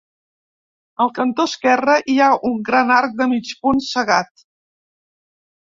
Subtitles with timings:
[1.05, 4.47] Al cantó esquerre hi ha un gran arc de mig punt cegat.